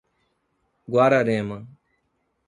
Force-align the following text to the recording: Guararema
Guararema 0.87 1.67